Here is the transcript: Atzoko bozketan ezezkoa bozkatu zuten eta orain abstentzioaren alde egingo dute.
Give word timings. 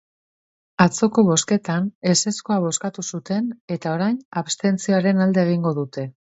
Atzoko 0.85 1.23
bozketan 1.27 1.85
ezezkoa 2.13 2.57
bozkatu 2.63 3.05
zuten 3.15 3.53
eta 3.77 3.93
orain 3.99 4.19
abstentzioaren 4.43 5.23
alde 5.29 5.45
egingo 5.47 5.77
dute. 5.83 6.09